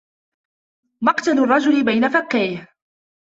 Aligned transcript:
مَقْتَلُ 1.03 1.31
الرَّجُلِ 1.43 1.85
بَيْنَ 1.85 2.07
فَكَّيْهِ 2.09 2.67